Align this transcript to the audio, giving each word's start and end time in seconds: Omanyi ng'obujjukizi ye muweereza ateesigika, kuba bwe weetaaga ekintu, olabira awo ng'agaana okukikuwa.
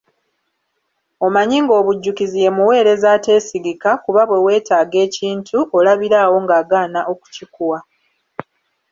Omanyi 1.25 1.57
ng'obujjukizi 1.63 2.37
ye 2.45 2.49
muweereza 2.57 3.07
ateesigika, 3.17 3.91
kuba 4.03 4.21
bwe 4.27 4.41
weetaaga 4.45 4.97
ekintu, 5.07 5.57
olabira 5.77 6.17
awo 6.25 6.37
ng'agaana 6.43 6.99
okukikuwa. 7.11 7.79